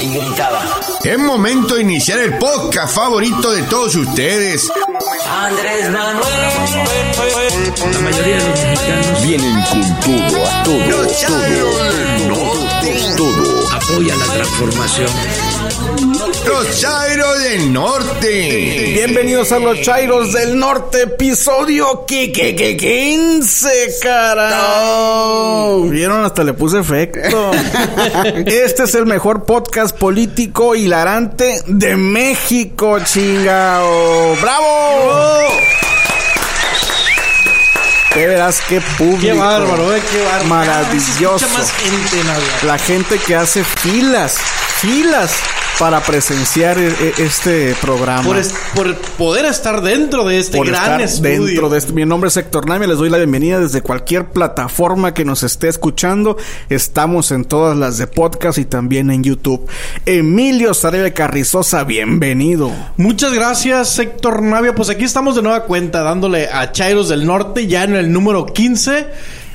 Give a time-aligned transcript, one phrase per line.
[0.00, 0.64] y gritaba.
[1.04, 4.68] Es momento de iniciar el podcast favorito de todos ustedes.
[5.28, 6.24] Andrés Manuel.
[7.92, 13.14] La mayoría de los mexicanos Vienen con todo, a todo, Chairos del Norte.
[13.16, 13.68] todo.
[13.72, 15.08] apoyan la transformación.
[16.46, 18.92] Los Chairos del Norte.
[18.94, 23.70] Bienvenidos a los Chairos del Norte, episodio que, que, que 15,
[24.00, 25.82] carajo.
[25.88, 27.50] Vieron, hasta le puse efecto.
[28.46, 34.36] este es el mejor podcast político hilarante de México, chingao.
[34.40, 35.48] ¡Bravo!
[38.14, 39.20] Qué verás, qué público.
[39.20, 40.44] Qué bárbaro, eh, qué bárbaro.
[40.46, 41.46] Maravilloso.
[41.56, 42.66] Más gente.
[42.66, 44.38] La gente que hace filas,
[44.80, 45.36] filas
[45.78, 48.22] para presenciar e- e- este programa.
[48.24, 51.46] Por, es- por poder estar dentro de este por gran estar estudio.
[51.46, 51.92] dentro de este.
[51.92, 55.68] Mi nombre es Héctor Navia, les doy la bienvenida desde cualquier plataforma que nos esté
[55.68, 56.36] escuchando.
[56.68, 59.68] Estamos en todas las de podcast y también en YouTube.
[60.06, 62.72] Emilio Sarabia Carrizosa, bienvenido.
[62.96, 64.74] Muchas gracias, Héctor Navia.
[64.74, 68.46] Pues aquí estamos de nueva cuenta, dándole a Chairos del Norte, ya en el número
[68.46, 69.06] 15.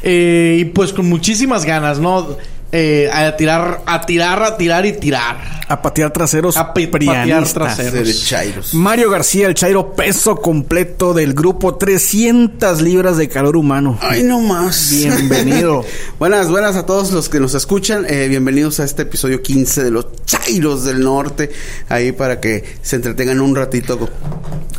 [0.05, 2.37] eh, y pues con muchísimas ganas, ¿no?
[2.75, 5.37] Eh, a tirar, a tirar, a tirar y tirar.
[5.67, 7.93] A patear traseros A patear traseros.
[7.93, 8.73] De Chairos.
[8.73, 13.99] Mario García, el Chairo peso completo del grupo 300 libras de calor humano.
[14.01, 14.89] Ay, no más.
[14.89, 15.85] Bienvenido.
[16.19, 18.07] buenas, buenas a todos los que nos escuchan.
[18.09, 21.51] Eh, bienvenidos a este episodio 15 de los Chairos del Norte.
[21.89, 24.09] Ahí para que se entretengan un ratito.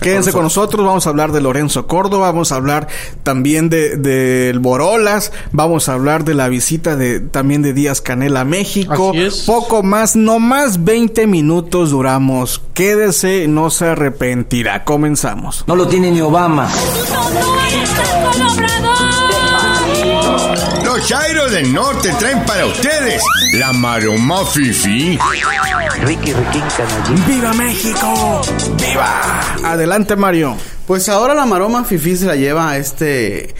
[0.00, 2.89] Quédense con nosotros, vamos a hablar de Lorenzo Córdoba, vamos a hablar
[3.22, 8.34] también de del Borolas, vamos a hablar de la visita de también de Díaz Canel
[8.38, 9.10] a México.
[9.10, 9.42] Así es.
[9.42, 12.62] Poco más, no más 20 minutos duramos.
[12.72, 14.84] Quédese, no se arrepentirá.
[14.84, 15.64] Comenzamos.
[15.66, 16.66] No lo tiene ni Obama.
[20.82, 23.22] Los Chairos del Norte traen para ustedes
[23.58, 25.19] la maroma fifi.
[27.26, 28.41] ¡Viva México!
[28.80, 29.56] ¡Viva!
[29.62, 30.56] Adelante, Mario.
[30.86, 33.54] Pues ahora la maroma Fifi se la lleva a este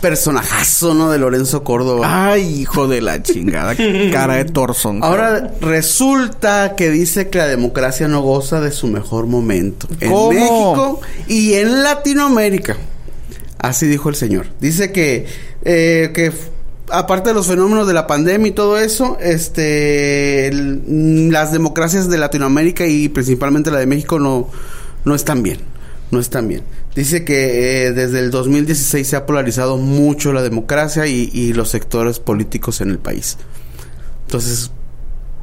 [0.00, 1.10] personajazo, ¿no?
[1.10, 2.30] De Lorenzo Córdoba.
[2.32, 3.74] Ay, hijo de la chingada.
[4.12, 5.02] Cara de Torson.
[5.02, 9.88] Ahora resulta que dice que la democracia no goza de su mejor momento.
[10.00, 10.10] En.
[10.30, 12.76] México y en Latinoamérica.
[13.58, 14.46] Así dijo el señor.
[14.60, 15.26] Dice que,
[15.64, 16.32] eh, que
[16.90, 22.18] aparte de los fenómenos de la pandemia y todo eso, este, el- las democracias de
[22.18, 24.48] Latinoamérica y principalmente la de México no,
[25.04, 25.58] no están bien.
[26.10, 26.62] No están bien.
[26.94, 31.68] Dice que eh, desde el 2016 se ha polarizado mucho la democracia y, y los
[31.70, 33.36] sectores políticos en el país.
[34.26, 34.70] Entonces,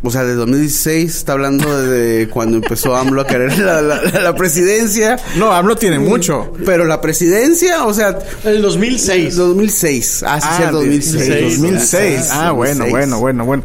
[0.04, 4.36] o sea, de 2016 está hablando de cuando empezó AMLO a querer la, la- la
[4.36, 5.18] presidencia.
[5.38, 6.52] No, AMLO tiene mucho.
[6.66, 9.36] Pero la presidencia, o sea, El 2006.
[9.38, 10.24] 2006.
[10.28, 11.62] Ah, sí, Ah, sí, el 2006.
[11.62, 12.30] 2006.
[12.32, 12.92] Ah, bueno, 2006.
[12.92, 13.64] bueno, bueno, bueno.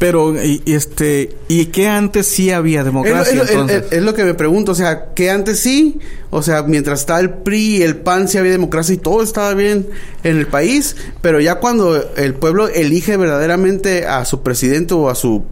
[0.00, 3.30] Pero, y, y este, ¿y qué antes sí había democracia?
[3.32, 3.84] es lo- entonces?
[3.90, 6.00] es- es lo que me pregunto, o sea, que antes sí,
[6.30, 9.52] o sea, mientras estaba el PRI y el PAN sí había democracia y todo estaba
[9.54, 9.86] bien
[10.24, 15.14] en el país, pero ya cuando el pueblo elige verdaderamente a su presidente o a
[15.14, 15.44] su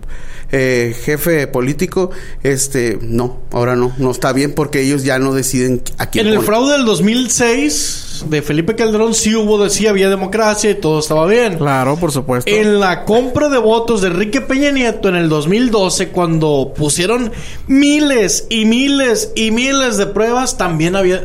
[0.51, 2.11] eh, jefe político,
[2.43, 6.33] este, no, ahora no, no está bien porque ellos ya no deciden a quién En
[6.33, 10.99] el fraude del 2006 de Felipe Calderón sí hubo, de- sí había democracia y todo
[11.01, 11.59] estaba bien.
[11.59, 12.51] Claro, por supuesto.
[12.51, 17.33] En la compra de votos de Enrique Peña Nieto en el 2012, cuando pusieron
[17.67, 21.21] miles y miles y miles de pruebas, también había,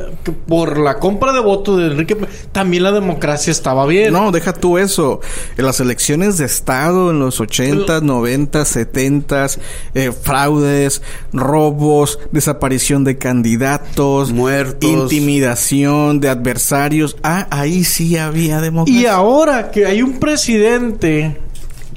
[0.48, 2.18] por la compra de votos de Enrique,
[2.52, 4.14] también la democracia estaba bien.
[4.14, 5.22] No, deja tú eso.
[5.58, 9.48] En las elecciones de Estado en los 80, 90, 70,
[9.94, 14.90] eh, fraudes, robos, desaparición de candidatos, Muertos.
[14.90, 16.83] intimidación de adversarios.
[17.24, 19.02] Ah, ahí sí había democracia.
[19.02, 21.38] Y ahora que hay un presidente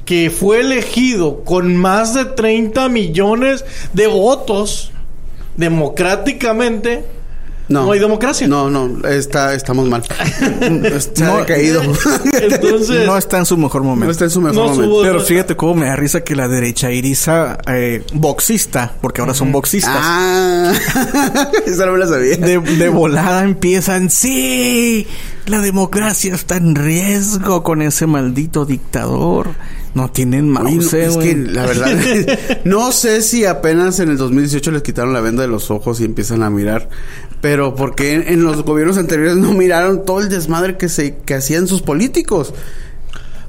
[0.05, 4.91] que fue elegido con más de 30 millones de votos
[5.57, 7.03] democráticamente,
[7.69, 8.47] no, hay democracia.
[8.47, 10.03] No, no, está, estamos mal.
[10.83, 11.45] está No.
[12.39, 14.05] Entonces, no está en su mejor momento.
[14.05, 14.83] no está en su mejor No momento.
[14.95, 19.33] subo- Pero fíjate cómo me da risa que la derecha iriza eh, boxista, porque ahora
[19.33, 19.93] son boxistas.
[19.95, 20.73] Ah,
[21.65, 22.37] esa no me la sabía.
[22.37, 25.05] De, de volada empiezan, sí,
[25.47, 29.49] la democracia está en riesgo con ese maldito dictador.
[29.93, 31.29] No tienen mouse, es güey.
[31.29, 31.97] que la verdad,
[32.65, 36.05] no sé si apenas en el 2018 les quitaron la venda de los ojos y
[36.05, 36.87] empiezan a mirar,
[37.41, 41.33] pero porque en, en los gobiernos anteriores no miraron todo el desmadre que se que
[41.33, 42.53] hacían sus políticos.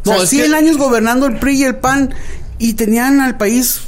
[0.07, 2.15] O No, sea, es 100 que- años gobernando el PRI y el PAN
[2.59, 3.83] y tenían al país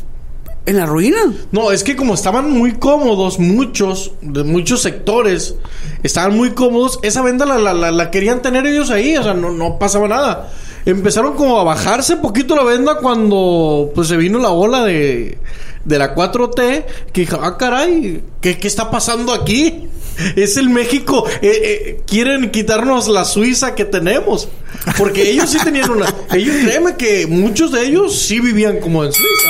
[0.66, 1.18] en la ruina.
[1.52, 5.54] No, es que como estaban muy cómodos, muchos, de muchos sectores,
[6.02, 9.50] estaban muy cómodos, esa venda la, la, la- querían tener ellos ahí, o sea, no,
[9.50, 10.52] no pasaba nada.
[10.86, 15.38] empezaron como a bajarse poquito la venda cuando pues se vino la ola de,
[15.84, 16.84] de la 4T.
[17.12, 19.86] Que dijo, ah, caray, ¿qué, qué está pasando aquí?
[20.36, 21.24] Es el México.
[21.40, 24.48] Eh, eh, quieren quitarnos la Suiza que tenemos.
[24.98, 26.06] Porque ellos sí tenían una.
[26.34, 29.48] Ellos, créeme que muchos de ellos sí vivían como en Suiza.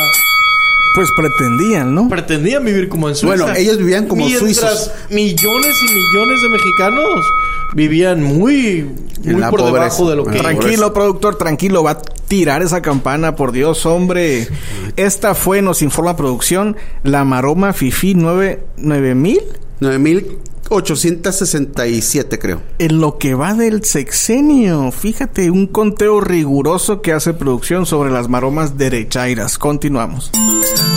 [0.94, 2.08] Pues pretendían, ¿no?
[2.08, 3.36] Pretendían vivir como en Suiza.
[3.36, 4.92] Bueno, ellos vivían como Mientras.
[5.10, 7.32] Millones y millones de mexicanos
[7.74, 8.90] vivían muy,
[9.24, 10.38] muy por debajo de lo que.
[10.38, 14.48] Tranquilo, productor, tranquilo, va a tirar esa campana, por Dios, hombre.
[14.96, 19.40] Esta fue, nos informa producción, la maroma Fifi 9000.
[19.80, 20.38] 9000
[20.70, 22.62] 867, creo.
[22.78, 28.28] En lo que va del sexenio, fíjate, un conteo riguroso que hace producción sobre las
[28.28, 29.58] maromas derechairas.
[29.58, 30.30] Continuamos.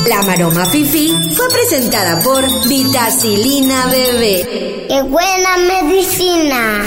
[0.07, 4.85] La maroma fifi fue presentada por Vitacilina Bebé.
[4.87, 6.83] ¡Qué buena medicina!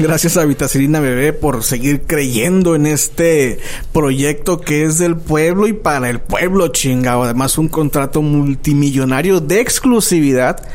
[0.00, 3.58] Gracias a Vitacilina Bebé por seguir creyendo en este
[3.92, 7.24] proyecto que es del pueblo y para el pueblo chingado.
[7.24, 10.66] Además, un contrato multimillonario de exclusividad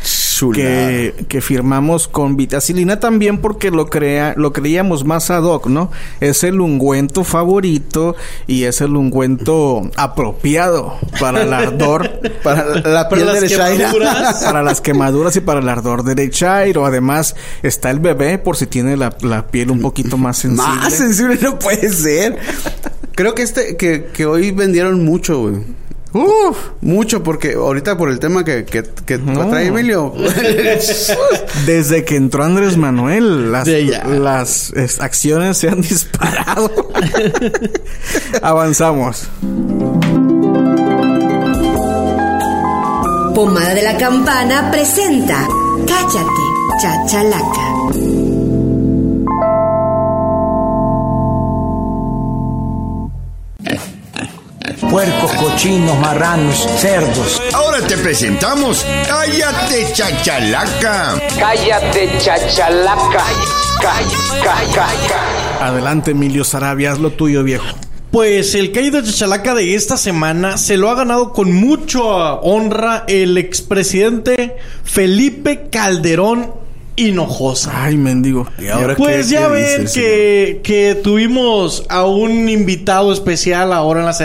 [0.54, 5.92] que, que firmamos con Vitacilina también porque lo crea, lo creíamos más ad hoc, ¿no?
[6.20, 8.16] Es el ungüento favorito
[8.48, 13.92] y es el ungüento apropiado para el ardor, Para la Para piel de Shaira.
[14.44, 16.86] para las quemaduras y para el ardor de Chairo.
[16.86, 20.76] Además, está el bebé por si tiene la, la piel un poquito más sensible.
[20.76, 22.38] Más sensible no puede ser.
[23.14, 25.85] Creo que este, que, que hoy vendieron mucho, güey.
[26.18, 29.50] Uf, mucho, porque ahorita por el tema que, que, que No.
[29.50, 30.14] trae Emilio.
[31.66, 36.72] Desde que entró Andrés Manuel, las, las es, acciones se han disparado.
[38.42, 39.28] Avanzamos.
[43.34, 45.46] Pomada de la Campana presenta
[45.86, 46.46] Cállate,
[46.82, 48.25] Chachalaca.
[54.96, 57.42] Puercos, cochinos, marranos, cerdos.
[57.54, 61.22] Ahora te presentamos Cállate Chachalaca.
[61.38, 63.26] Cállate, chachalaca.
[65.60, 67.66] Adelante, Emilio Sarabia, haz lo tuyo, viejo.
[68.10, 73.04] Pues el caído de Chachalaca de esta semana se lo ha ganado con mucha honra
[73.10, 74.56] el expresidente
[74.86, 76.65] Felipe Calderón
[76.98, 77.84] Hinojosa.
[77.86, 78.48] Ay, mendigo.
[78.58, 83.74] ¿Y ahora Pues qué- ya qué ven dices, que, que tuvimos a un invitado especial
[83.74, 84.22] ahora en las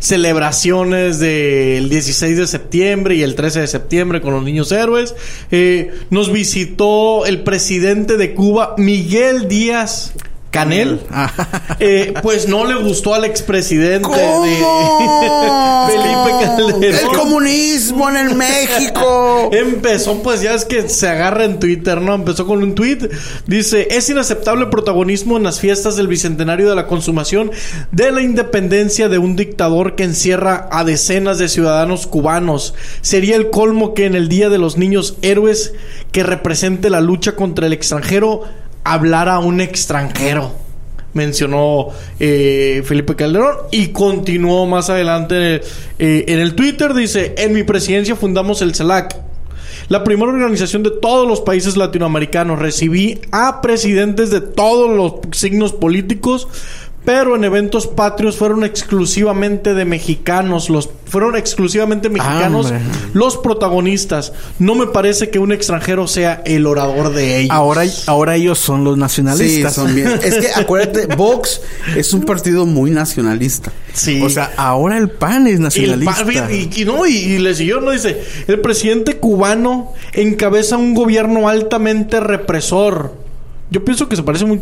[0.00, 5.14] celebraciones del 16 de septiembre y el 13 de septiembre con los niños héroes.
[5.50, 10.12] Eh, nos visitó el presidente de Cuba, Miguel Díaz
[10.54, 11.00] Canel.
[11.80, 14.16] Eh, pues no le gustó al expresidente de
[15.88, 16.84] Felipe Calderón.
[16.84, 19.50] El comunismo en el México.
[19.52, 22.14] Empezó, pues ya es que se agarra en Twitter, ¿no?
[22.14, 23.10] Empezó con un tweet.
[23.48, 27.50] Dice: Es inaceptable el protagonismo en las fiestas del bicentenario de la consumación
[27.90, 32.74] de la independencia de un dictador que encierra a decenas de ciudadanos cubanos.
[33.00, 35.72] Sería el colmo que en el Día de los Niños Héroes,
[36.12, 38.44] que represente la lucha contra el extranjero,
[38.84, 40.52] hablara un extranjero
[41.14, 41.88] mencionó
[42.18, 45.62] eh, Felipe Calderón y continuó más adelante
[45.98, 49.16] eh, en el Twitter dice en mi presidencia fundamos el CELAC
[49.88, 52.58] la primera organización de todos los países latinoamericanos.
[52.58, 56.48] Recibí a presidentes de todos los signos políticos
[57.04, 62.80] pero en eventos patrios fueron exclusivamente de mexicanos los fueron exclusivamente mexicanos Hombre.
[63.12, 68.34] los protagonistas no me parece que un extranjero sea el orador de ellos Ahora, ahora
[68.36, 69.74] ellos son los Sí, nacionalistas.
[69.74, 70.08] son bien.
[70.24, 71.60] Es que acuérdate, Vox
[71.96, 73.70] es un partido muy nacionalista.
[73.92, 74.20] Sí.
[74.22, 76.50] O sea, ahora el PAN es el nacionalista.
[76.52, 82.18] y no, y, y le siguió, no dice, el presidente cubano encabeza un gobierno altamente
[82.18, 83.23] represor.
[83.70, 84.60] Yo pienso que se parece muy...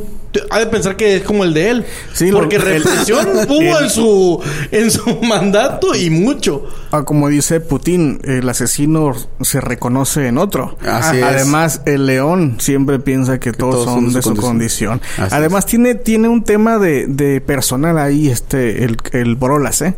[0.51, 1.85] Ha de pensar que es como el de él.
[2.15, 4.41] Sí, porque lo- represión hubo en su,
[4.71, 6.65] en su mandato y mucho.
[6.93, 10.77] Ah, como dice Putin, el asesino se reconoce en otro.
[10.87, 11.23] Así es.
[11.25, 15.01] Además, el león siempre piensa que, todos, son de su condición.
[15.19, 19.95] Así Además, tiene, tiene un tema de, de personal ahí, este, el, el Borolas, ¿eh?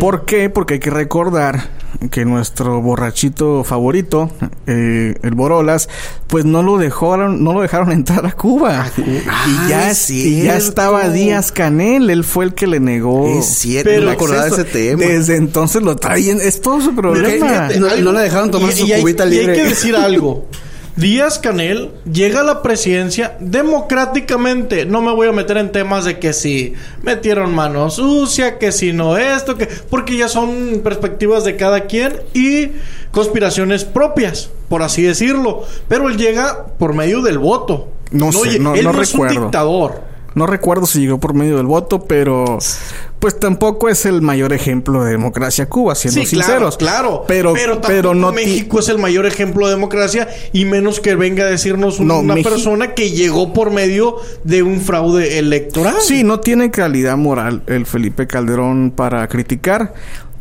[0.00, 0.48] ¿Por qué?
[0.50, 1.68] Porque hay que recordar
[2.10, 4.30] que nuestro borrachito favorito,
[4.66, 5.88] eh, el Borolas,
[6.28, 8.90] pues no lo dejaron, no lo dejaron entrar a Cuba.
[8.96, 13.28] y ya, es y ya estaba Díaz Canel, él fue el que le negó.
[13.38, 15.04] Es cierto, Pero no ese tema.
[15.04, 17.68] Desde entonces lo traen, es todo su problema.
[17.78, 19.52] No- no le dejaron tomar su hay- cubita y libre.
[19.52, 20.46] hay que decir algo.
[20.96, 24.84] Díaz Canel llega a la presidencia democráticamente.
[24.84, 28.92] No me voy a meter en temas de que si metieron mano sucia, que si
[28.92, 32.70] no esto, que porque ya son perspectivas de cada quien y
[33.12, 35.62] conspiraciones propias, por así decirlo.
[35.88, 37.88] Pero él llega por medio del voto.
[38.10, 39.40] No sé, no- él no no es un recuerdo.
[39.42, 40.08] dictador.
[40.34, 42.58] No recuerdo si llegó por medio del voto, pero
[43.18, 46.76] pues tampoco es el mayor ejemplo de democracia Cuba, siendo Sí, sinceros.
[46.76, 47.54] claro, claro.
[47.54, 51.48] Pero, pero, no México es el mayor ejemplo de democracia y menos que venga a
[51.48, 55.96] decirnos un- No, una persona que llegó por medio de un fraude electoral.
[56.00, 59.94] Sí, no tiene calidad moral el Felipe Calderón para criticar,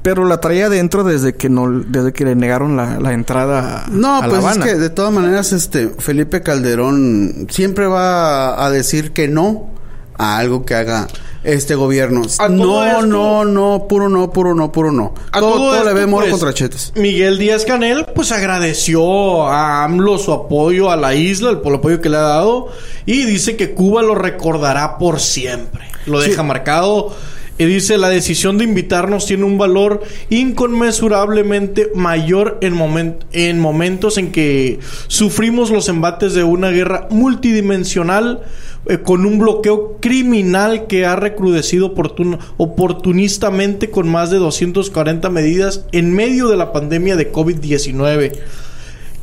[0.08, 4.16] pero la traía dentro desde que no, desde que le negaron la, la entrada No,
[4.16, 4.66] a La pues es Habana.
[4.66, 9.70] que de todas maneras, este Felipe Calderón siempre va a decir que no
[10.18, 11.08] a algo que haga
[11.44, 12.22] este gobierno.
[12.40, 15.14] A No, esto- no, no, puro no, puro no, puro no.
[15.34, 16.94] A todo todo esto, le ve moro pues, contra chetes.
[16.96, 21.80] Miguel Díaz Canel, pues agradeció a AMLO su apoyo a la isla, el, por el
[21.80, 22.70] apoyo que le ha dado,
[23.06, 25.84] y dice que Cuba lo recordará por siempre.
[26.06, 27.14] Lo deja marcado.
[27.60, 34.18] Y dice, la decisión de invitarnos tiene un valor inconmensurablemente mayor en, momen- en momentos
[34.18, 38.42] en que sufrimos los embates de una guerra multidimensional
[38.88, 45.86] eh, con un bloqueo criminal que ha recrudecido oportun- oportunistamente con más de 240 medidas
[45.92, 48.34] en medio de la pandemia de COVID-19.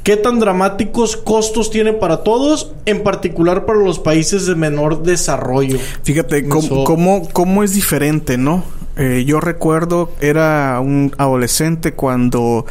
[0.05, 5.79] ¿Qué tan dramáticos costos tiene para todos, en particular para los países de menor desarrollo?
[6.03, 8.65] Fíjate cómo, cómo, cómo es diferente, ¿no?
[8.97, 12.67] Eh, yo recuerdo, era un adolescente cuando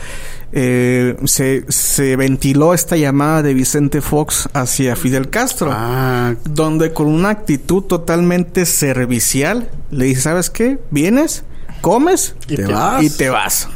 [0.51, 5.71] eh, se, se ventiló esta llamada de Vicente Fox hacia Fidel Castro.
[5.73, 10.77] Ah, donde con una actitud totalmente servicial le dice, ¿sabes qué?
[10.91, 11.45] ¿Vienes?
[11.81, 12.35] ¿Comes?
[12.47, 13.03] Y te vas.
[13.03, 13.67] Y te vas.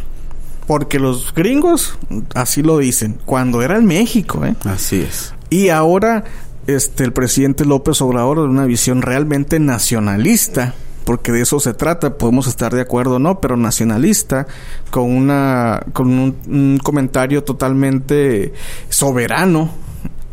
[0.68, 1.98] Porque los gringos
[2.36, 3.18] así lo dicen.
[3.26, 4.56] Cuando era en México, ¿eh?
[4.66, 5.34] así es.
[5.50, 6.26] Y ahora,
[6.68, 12.18] este, el presidente López Obrador, de una visión realmente nacionalista, porque de eso se trata,
[12.18, 14.46] podemos estar de acuerdo o no, pero nacionalista,
[14.92, 18.54] con una, con un, un comentario totalmente
[18.90, 19.72] soberano,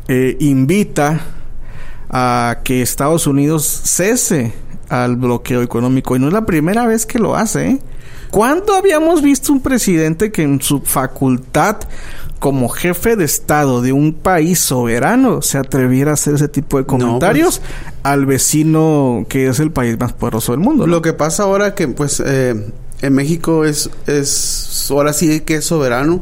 [0.08, 1.20] eh, invita
[2.10, 4.52] a que Estados Unidos cese
[4.88, 6.16] al bloqueo económico.
[6.16, 7.78] Y no es la primera vez que lo hace, ¿eh?
[8.34, 11.76] ¿Cuándo habíamos visto un presidente que en su facultad
[12.40, 16.84] como jefe de Estado de un país soberano se atreviera a hacer ese tipo de
[16.84, 17.62] comentarios
[18.02, 20.84] al vecino que es el país más poderoso del mundo?
[20.84, 20.92] ¿no?
[20.92, 22.72] Lo que pasa ahora que pues eh,
[23.02, 26.20] en México es es ahora sí que es soberano.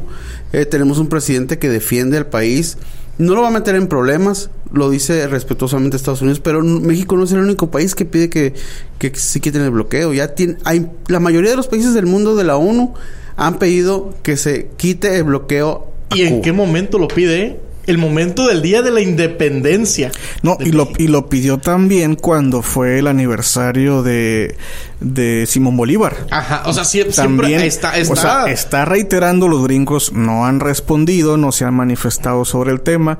[0.51, 2.77] Eh, tenemos un presidente que defiende al país.
[3.17, 7.23] No lo va a meter en problemas, lo dice respetuosamente Estados Unidos, pero México no
[7.23, 8.53] es el único país que pide que,
[8.97, 10.13] que se quiten el bloqueo.
[10.13, 12.93] Ya tiene, hay, la mayoría de los países del mundo de la ONU
[13.37, 15.87] han pedido que se quite el bloqueo.
[16.09, 16.41] a ¿Y en Cuba.
[16.41, 17.59] qué momento lo pide?
[17.85, 20.09] El momento del día de la independencia.
[20.41, 24.55] No, y lo, y lo pidió también cuando fue el aniversario de,
[25.01, 26.15] de Simón Bolívar.
[26.31, 28.13] Ajá, o sea, siempre También está, está.
[28.13, 32.79] O sea, está reiterando, los gringos no han respondido, no se han manifestado sobre el
[32.79, 33.19] tema,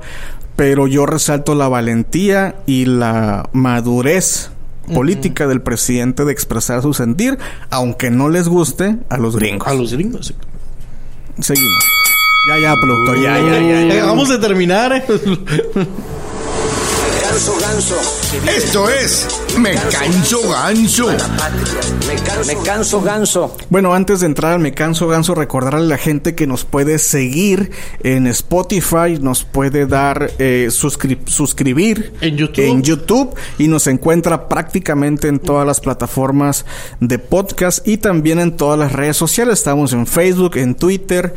[0.56, 4.50] pero yo resalto la valentía y la madurez
[4.92, 7.38] política del presidente de expresar su sentir,
[7.70, 9.66] aunque no les guste a los gringos.
[9.66, 10.34] a los gringos.
[11.40, 11.84] Seguimos.
[12.48, 13.86] Ya, ya, productor, ya, ya, ya.
[13.86, 13.94] ya.
[13.94, 15.04] Acabamos de terminar.
[18.46, 19.26] Esto es
[19.58, 21.08] Me Canso Ganso.
[21.08, 23.56] Me, can- me canso, ganso.
[23.70, 27.00] Bueno, antes de entrar al Me Canso Ganso, recordarle a la gente que nos puede
[27.00, 27.72] seguir
[28.04, 32.64] en Spotify, nos puede dar eh, suscri- suscribir En YouTube.
[32.66, 36.64] en YouTube y nos encuentra prácticamente en todas las plataformas
[37.00, 39.58] de podcast y también en todas las redes sociales.
[39.58, 41.34] Estamos en Facebook, en Twitter,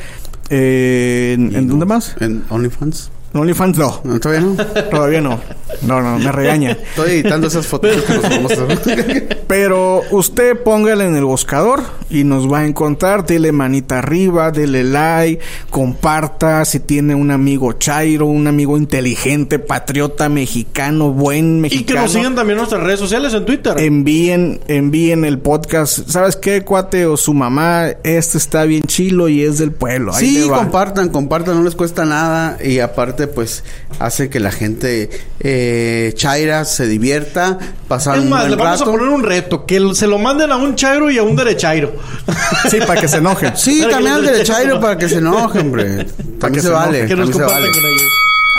[0.51, 2.15] eh, en, ¿en dónde más?
[2.19, 3.09] ¿En OnlyFans?
[3.37, 4.55] En OnlyFans no, No, todavía no.
[4.89, 5.39] todavía no.
[5.83, 6.71] No, no, me regaña.
[6.71, 12.23] Estoy editando esas fotos que nos vamos a Pero usted póngale en el buscador y
[12.23, 13.25] nos va a encontrar.
[13.27, 15.39] Dele manita arriba, dele like,
[15.69, 16.65] comparta.
[16.65, 21.85] Si tiene un amigo chairo, un amigo inteligente, patriota, mexicano, buen y mexicano.
[21.99, 23.73] que nos sigan también en nuestras redes sociales en Twitter.
[23.77, 26.09] Envíen, envíen el podcast.
[26.09, 27.05] ¿Sabes qué, cuate?
[27.05, 30.15] O su mamá, este está bien chilo y es del pueblo.
[30.15, 30.57] Ahí Sí, le va.
[30.59, 33.63] compartan, compartan, no les cuesta nada y aparte pues
[33.99, 37.57] hace que la gente eh, chaira se divierta,
[37.87, 38.89] pasar es un buen le vamos rato.
[38.89, 41.93] a poner un reto: que se lo manden a un chairo y a un derechairo.
[42.69, 43.55] Sí, para que se enojen.
[43.55, 46.05] Sí, Para también al derechairo para que se enoje, hombre.
[46.39, 47.71] También que se se vale, que nos también se vale.
[47.71, 48.03] con ellos.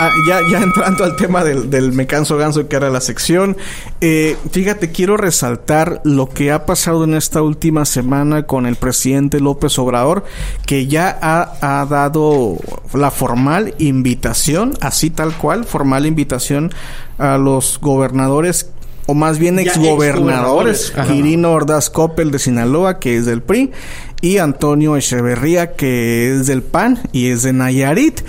[0.01, 3.57] Ah, ya, ya entrando al tema del, del Me Canso Ganso, que era la sección.
[4.01, 9.41] eh, fíjate, quiero resaltar lo que ha pasado en esta última semana con el presidente
[9.41, 10.25] López Obrador,
[10.67, 12.57] que ya ha, ha dado
[12.95, 16.71] la formal invitación, así tal cual, formal invitación
[17.19, 18.71] a los gobernadores
[19.07, 20.93] o más bien exgobernadores.
[20.95, 21.11] Ajá.
[21.13, 23.73] Quirino Ordaz Coppel de Sinaloa, que es del PRI,
[24.21, 28.21] y Antonio Echeverría, que es del PAN y es de Nayarit.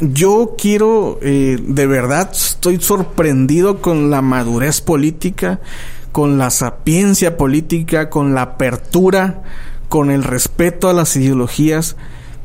[0.00, 5.60] Yo quiero, eh, de verdad, estoy sorprendido con la madurez política,
[6.12, 9.42] con la sapiencia política, con la apertura,
[9.88, 11.96] con el respeto a las ideologías,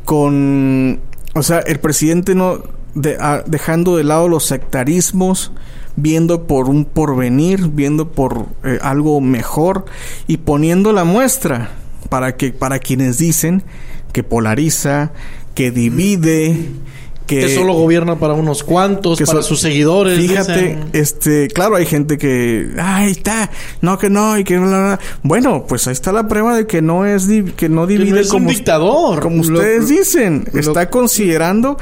[0.06, 1.02] con,
[1.34, 2.60] o sea, el presidente no,
[2.96, 5.52] de- a- dejando de lado los sectarismos,
[5.98, 9.86] viendo por un porvenir, viendo por eh, algo mejor
[10.26, 11.72] y poniendo la muestra
[12.10, 13.64] para que para quienes dicen
[14.14, 15.12] que polariza,
[15.54, 16.66] que divide,
[17.36, 20.20] que, Que solo gobierna para unos cuantos, que para sus seguidores.
[20.20, 20.84] Fíjate, dicen.
[20.92, 23.50] este, claro, hay gente que, ahí está,
[23.82, 25.00] no que no y que bla, bla, bla".
[25.24, 28.20] Bueno, pues ahí está la prueba de que no es que no Que divide no
[28.20, 29.22] es un como dictador.
[29.22, 31.78] como Lo- ustedes dicen, lo- está considerando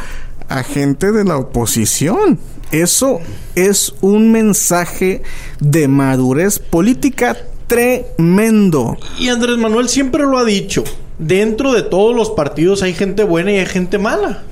[0.48, 2.38] a gente de la oposición.
[2.72, 3.20] Eso
[3.56, 5.24] es un mensaje
[5.60, 8.98] de madurez política tremendo.
[9.18, 10.84] Y Andrés Manuel siempre lo ha dicho.
[11.18, 14.44] Dentro de todos los partidos hay gente buena y hay gente mala.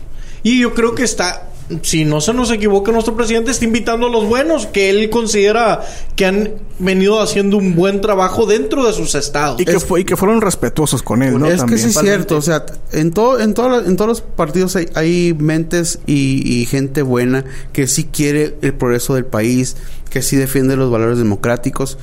[0.48, 1.50] Y yo creo que está,
[1.82, 5.82] si no se nos equivoca nuestro presidente, está invitando a los buenos, que él considera
[6.16, 9.60] que han venido haciendo un buen trabajo dentro de sus estados.
[9.60, 11.48] Y que, fue, y que fueron respetuosos con él, ¿no?
[11.48, 11.76] es También.
[11.76, 14.88] que sí es cierto, o sea, en todo, en todo, en todos los partidos hay,
[14.96, 19.76] hay mentes y, y gente buena que sí quiere el progreso del país,
[20.10, 21.98] que sí defiende los valores democráticos,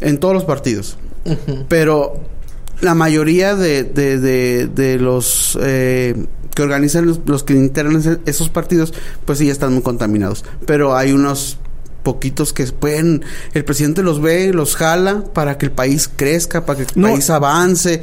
[0.00, 0.96] en todos los partidos.
[1.66, 2.20] Pero
[2.80, 6.14] la mayoría de, de, de, de los eh,
[6.60, 8.92] que organizan los, los que integran esos partidos,
[9.24, 10.44] pues sí ya están muy contaminados.
[10.66, 11.56] Pero hay unos
[12.02, 13.24] poquitos que pueden,
[13.54, 17.08] el presidente los ve, los jala para que el país crezca, para que el No.
[17.08, 18.02] país avance.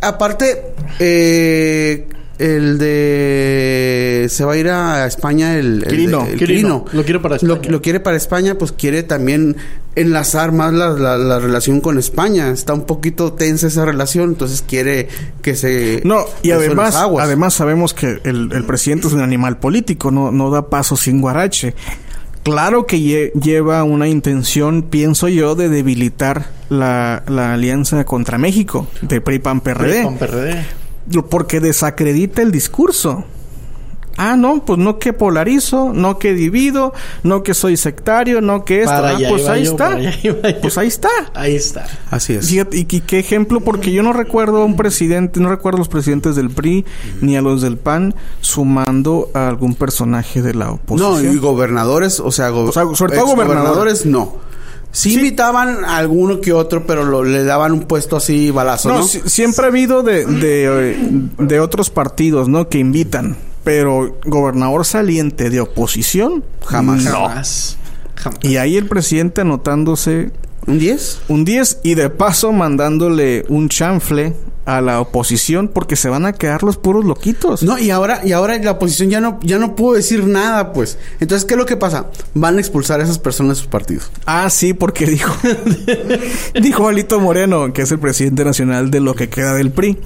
[0.00, 6.24] Aparte, eh, el de se va a ir a España el, el Quirino.
[6.24, 6.84] de- el Quirino.
[6.92, 7.60] Lo quiere para España.
[7.68, 9.56] lo quiere para España, pues quiere también
[9.96, 12.50] enlazar más la, la- la relación con España.
[12.50, 15.08] Está un poquito tensa esa relación, entonces quiere
[15.42, 16.00] que se...
[16.04, 20.50] No, y además, además sabemos que el, el presidente es un animal político, no, no
[20.50, 21.74] da paso sin guarache.
[22.44, 28.86] Claro que lle- lleva una intención, pienso yo, de debilitar la, la alianza contra México
[29.02, 29.40] de PRI
[31.30, 33.24] Porque desacredita el discurso.
[34.20, 36.92] Ah, no, pues no que polarizo, no que divido,
[37.22, 38.90] no que soy sectario, no que esto.
[38.90, 39.96] Para Ah, pues ahí yo, está.
[40.60, 41.08] Pues ahí está.
[41.34, 41.86] Ahí está.
[42.10, 42.48] Así es.
[42.48, 45.78] Fíjate, y, y qué ejemplo, porque yo no recuerdo a un presidente, no recuerdo a
[45.78, 46.84] los presidentes del PRI
[47.20, 51.32] ni a los del PAN sumando a algún personaje de la No, oposición.
[51.32, 54.47] y gobernadores, o sea, go- O sea, sobre todo exgobernadores, no.
[54.98, 58.98] Sí, invitaban a alguno que otro, pero lo- le daban un puesto así balazo, ¿no?
[58.98, 60.96] No, si- siempre ha habido de, de,
[61.38, 62.68] de otros partidos, ¿no?
[62.68, 63.36] Que invitan.
[63.64, 67.04] Pero gobernador saliente de oposición, Jamás.
[67.04, 67.10] No.
[67.28, 67.76] Jamás.
[68.14, 68.38] Jamás.
[68.42, 70.30] Y ahí el presidente anotándose
[70.68, 71.20] ¿Un 10?
[71.28, 74.34] un 10 y de paso mandándole un chanfle
[74.66, 77.62] a la oposición porque se van a quedar los puros loquitos.
[77.62, 80.98] No, y ahora, y ahora la oposición ya no, ya no pudo decir nada, pues.
[81.20, 82.10] Entonces, ¿qué es lo que pasa?
[82.34, 84.10] Van a expulsar a esas personas de sus partidos.
[84.26, 85.34] Ah, sí, porque dijo
[86.60, 89.96] dijo Alito Moreno, que es el presidente nacional de lo que queda del PRI.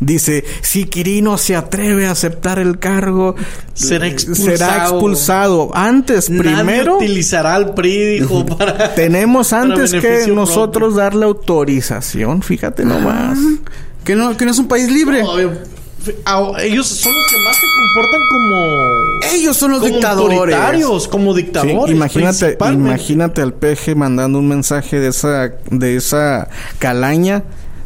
[0.00, 3.36] Dice, si Quirino se atreve a aceptar el cargo,
[3.74, 4.50] Será eh, expulsado.
[4.56, 5.70] será expulsado.
[5.74, 8.94] Antes, primero, utilizará al PRI, dijo, para...
[8.94, 12.42] tenemos para antes que nosotros darle autorización.
[12.42, 13.38] Fíjate nomás.
[14.04, 15.20] Que no, que no es un país libre.
[15.20, 18.82] Ellos son los que más se comportan como...
[19.32, 21.06] Ellos son los como dictadores.
[21.08, 21.94] como Sí, dictadores.
[21.94, 27.44] imagínate, imagínate al peje mandando un mensaje de esa, de esa calaña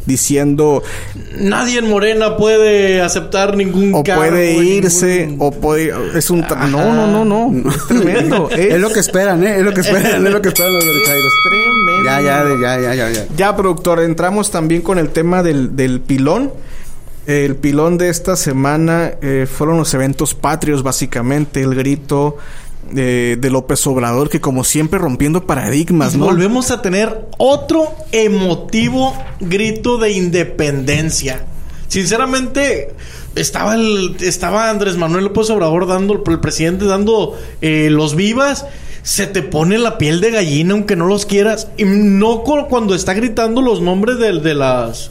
[0.08, 0.82] diciendo
[1.38, 6.42] Nadie en Morena puede aceptar ningún o cargo, puede irse ningún- o puede es un
[6.42, 9.58] tra- no no no no es tremendo es, Es lo que esperan, ¿eh?
[9.58, 11.32] Es lo que esperan, es lo que esperan los derechairos.
[11.44, 13.26] tremendo Ya, ya, ya, ya, ya, ya.
[13.36, 16.52] ya productor entramos también con el tema del, del pilón
[17.26, 22.38] el pilón de esta semana eh, fueron los eventos patrios básicamente el grito
[22.92, 29.14] de, de López Obrador que como siempre rompiendo paradigmas no Volvemos a tener otro emotivo
[29.40, 31.44] grito de independencia.
[31.88, 32.94] Sinceramente,
[33.34, 38.66] estaba el, estaba Andrés Manuel López Obrador dando, el presidente dando eh, los vivas.
[39.02, 41.68] Se te pone la piel de gallina aunque no los quieras.
[41.78, 45.10] Y no cu- cuando está gritando los nombres de, de las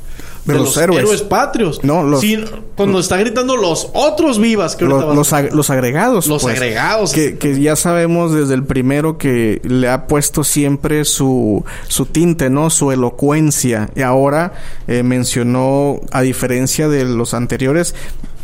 [0.54, 1.22] De los héroes.
[1.24, 1.84] patrios.
[1.84, 2.44] No, los- Sí,
[2.76, 6.28] cuando está gritando los otros vivas que ahorita Los, los, ag- los agregados.
[6.28, 7.12] Los pues, agregados.
[7.12, 12.50] Que, que ya sabemos desde el primero que le ha puesto siempre su, su tinte,
[12.50, 12.70] ¿no?
[12.70, 13.90] Su elocuencia.
[13.96, 14.54] Y ahora
[14.88, 17.94] eh, mencionó, a diferencia de los anteriores,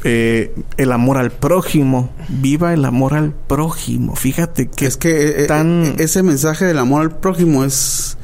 [0.04, 2.10] eh, el amor al prójimo.
[2.28, 4.16] Viva el amor al prójimo.
[4.16, 5.96] Fíjate que es que eh, tan...
[6.00, 8.18] ese mensaje del amor al prójimo es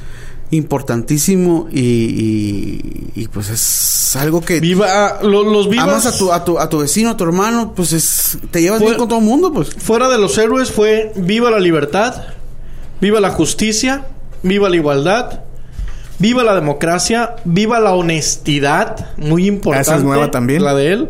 [0.51, 5.87] importantísimo y, y, y, pues es algo que Viva, lo- los vivas.
[5.87, 8.81] amas a tu, a tu a tu vecino, a tu hermano, pues es te llevas
[8.81, 9.69] bien con todo el mundo, pues.
[9.75, 12.23] Fuera de los héroes fue viva la libertad,
[12.99, 14.07] viva la justicia,
[14.41, 15.41] viva la igualdad,
[16.17, 19.89] viva la democracia, viva la honestidad, muy importante.
[19.89, 20.63] Esa es nueva también.
[20.63, 21.09] La de él.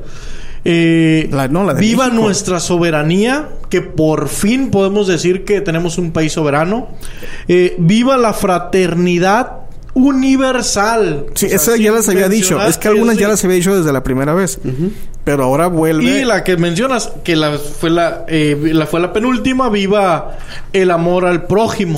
[0.66, 2.24] Eh, La- no, la de viva México.
[2.24, 6.90] nuestra soberanía, que por fin podemos decir que tenemos un país soberano.
[7.48, 9.54] Eh, viva la fraternidad
[9.94, 11.26] universal.
[11.34, 12.62] Sí, O sea, esa ya las había dicho.
[12.66, 14.60] Es que algunas ya las había dicho desde la primera vez.
[15.24, 16.22] Pero ahora vuelve.
[16.22, 20.38] y la que mencionas, que la fue la, eh, la fue la penúltima, viva
[20.74, 21.96] el amor al prójimo.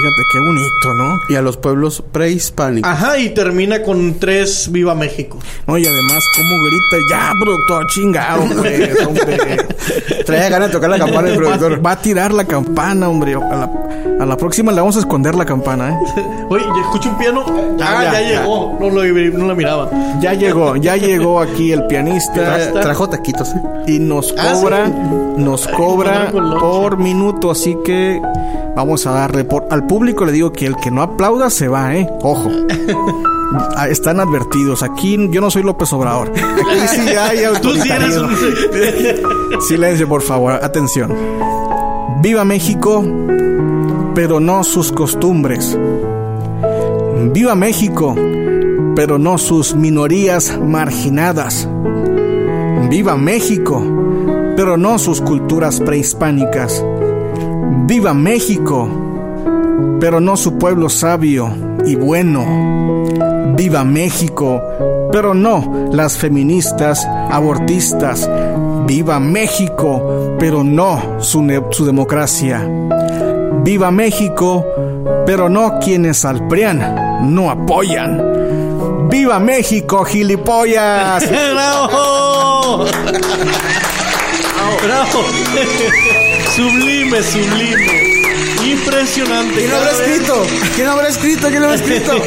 [0.00, 1.20] Fíjate qué bonito, ¿no?
[1.28, 2.90] Y a los pueblos prehispánicos.
[2.90, 5.38] Ajá, y termina con tres Viva México.
[5.66, 9.66] No, y además, cómo grita, ya, productor, chingado, hombre, hombre.
[10.24, 11.84] Traía ganas de tocar la campana el productor.
[11.84, 13.34] Va a tirar la campana, hombre.
[13.34, 13.70] A la,
[14.20, 16.22] a la próxima le vamos a esconder la campana, ¿eh?
[16.48, 17.44] Oye, ¿ya escucho un piano?
[17.80, 18.40] Ah, ya, ya, ya.
[18.40, 18.76] llegó.
[18.80, 19.90] No, lo, no la miraba.
[20.20, 23.60] Ya llegó, ya llegó aquí el pianista Tra- trajo taquitos, ¿eh?
[23.86, 24.92] y nos Ah, cobra, sí.
[25.42, 28.20] nos cobra por minuto, así que
[28.76, 31.96] vamos a darle por al público le digo que el que no aplauda se va,
[31.96, 32.08] ¿eh?
[32.22, 32.48] Ojo.
[33.76, 34.84] Ah, Están advertidos.
[34.84, 36.30] Aquí yo no soy López Obrador.
[36.30, 38.28] Aquí sí hay Tú sí eres autoritarismo.
[39.56, 39.60] un...
[39.62, 40.52] Silencio, por favor.
[40.52, 41.12] Atención.
[42.22, 43.04] Viva México,
[44.14, 45.76] pero no sus costumbres.
[47.32, 48.14] Viva México,
[48.94, 51.68] pero no sus minorías marginadas.
[52.88, 53.82] Viva México,
[54.54, 56.84] pero no sus culturas prehispánicas.
[57.86, 58.88] Viva México,
[60.00, 61.52] pero no su pueblo sabio
[61.84, 63.04] y bueno.
[63.56, 64.62] Viva México,
[65.12, 68.28] pero no las feministas abortistas.
[68.86, 72.66] Viva México, pero no su, su democracia.
[73.62, 74.64] Viva México,
[75.26, 79.08] pero no quienes al PRIAN no apoyan.
[79.10, 81.28] ¡Viva México, gilipollas!
[81.52, 82.84] ¡Bravo!
[84.82, 85.24] ¡Bravo!
[86.56, 88.19] sublime, sublime.
[88.70, 89.54] Impresionante.
[89.54, 90.46] ¿Quién lo habrá escrito?
[90.74, 91.48] ¿Quién lo habrá escrito?
[91.48, 92.12] ¿Quién lo habrá escrito?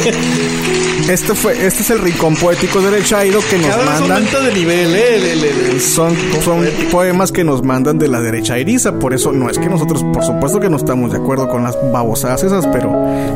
[1.10, 4.24] Este fue, este es el rincón poético de Chairo que nos Cada mandan.
[4.24, 5.78] de nivel, ¿eh?
[5.82, 8.94] Son, son poemas que nos mandan de la derecha eriza.
[9.00, 11.76] Por eso no es que nosotros, por supuesto que no estamos de acuerdo con las
[11.92, 12.90] babosadas esas, pero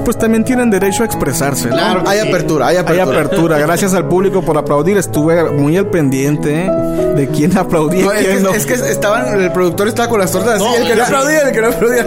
[0.06, 1.67] pues también tienen derecho a expresarse.
[1.67, 1.76] ¿no?
[1.76, 2.30] Claro que Hay sí.
[2.30, 3.20] apertura, hay Hay apertura.
[3.20, 3.58] apertura.
[3.67, 4.96] Gracias al público por aplaudir.
[4.96, 6.72] Estuve muy al pendiente ¿eh?
[7.17, 8.52] de quién aplaudía No, y es, quién que, no.
[8.54, 11.39] es que estaban, el productor estaba con las tortas así, No, el que no aplaudía,
[11.41, 12.04] el que no aplaudía.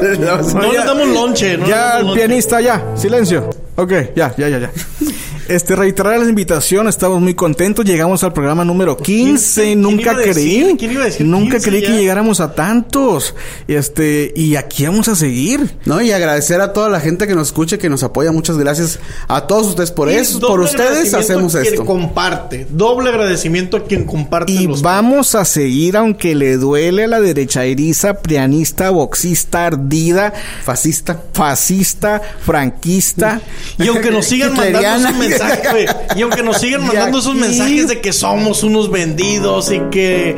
[0.87, 1.65] No damos lonche, ¿no?
[1.65, 2.97] le ya, el pianista, ya.
[2.97, 3.51] Silencio.
[3.77, 4.71] Ok, ya, ya, ya, ya.
[5.51, 7.85] Este, reiterar la invitación, estamos muy contentos.
[7.85, 9.63] Llegamos al programa número 15.
[9.63, 10.33] ¿Quién Nunca decir?
[10.33, 10.77] creí.
[10.79, 11.89] ¿Quién iba a decir Nunca 15 creí ya?
[11.89, 13.35] que llegáramos a tantos.
[13.67, 15.69] Este, y aquí vamos a seguir.
[15.87, 18.31] No, y agradecer a toda la gente que nos escucha, que nos apoya.
[18.31, 20.39] Muchas gracias a todos ustedes por Y eso.
[20.39, 21.85] Por ustedes hacemos a quien esto.
[21.85, 22.69] comparte.
[22.71, 27.21] Doble agradecimiento a quien comparte Y los vamos a seguir, aunque le duele a la
[27.21, 30.33] derecha eriza, prianista, boxista, ardida,
[30.63, 31.21] Fascista.
[31.33, 33.41] fascista, franquista.
[33.79, 35.09] Y aunque nos sigan mandando
[35.71, 40.37] Güey, y aunque nos sigan mandando esos mensajes de que somos unos vendidos y que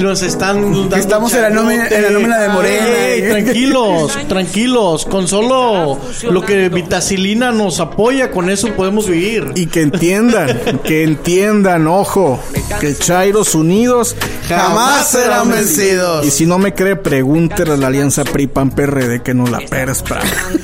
[0.00, 2.86] nos están dando estamos en la nómina- en la nómina de Morena.
[2.88, 5.98] Ey, tranquilos, tranquilos, con solo
[6.30, 9.52] lo que Vitacilina nos apoya, con eso podemos vivir.
[9.54, 12.38] Y que entiendan, que entiendan, ojo,
[12.80, 14.16] que Chairos Unidos
[14.48, 16.24] Jamás serán vencidos.
[16.26, 20.20] Y si no me cree, pregúntele a la alianza PRI-PAN-PRD que no la perspa.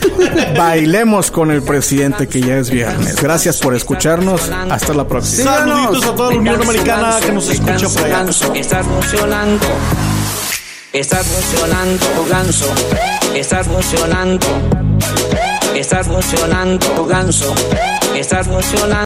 [0.57, 3.16] Bailemos con el presidente que ya es viernes.
[3.16, 4.51] Gracias por escucharnos.
[4.71, 5.57] Hasta la próxima.
[5.57, 8.19] Saluditos a toda la Unión Americana que nos escucha por allá.
[8.19, 9.66] Ganso, está funcionando.
[10.93, 12.66] Está funcionando, ganso.
[13.35, 14.47] Está funcionando.
[15.75, 17.55] Está funcionando, ganso.
[18.14, 18.97] Está funcionando.